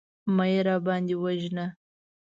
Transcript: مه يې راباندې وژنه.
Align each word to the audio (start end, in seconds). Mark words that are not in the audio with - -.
مه 0.35 0.45
يې 0.51 0.59
راباندې 0.67 1.15
وژنه. 1.23 1.65